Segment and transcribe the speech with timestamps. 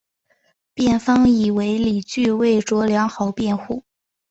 [0.73, 3.83] 辩方以为理据为卓良豪辩护。